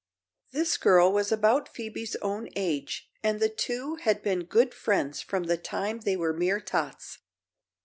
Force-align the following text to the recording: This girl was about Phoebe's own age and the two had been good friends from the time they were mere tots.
This 0.51 0.77
girl 0.77 1.11
was 1.13 1.31
about 1.31 1.69
Phoebe's 1.69 2.15
own 2.23 2.49
age 2.55 3.11
and 3.21 3.39
the 3.39 3.49
two 3.49 3.97
had 3.97 4.23
been 4.23 4.45
good 4.45 4.73
friends 4.73 5.21
from 5.21 5.43
the 5.43 5.57
time 5.57 5.99
they 5.99 6.15
were 6.17 6.33
mere 6.33 6.59
tots. 6.59 7.19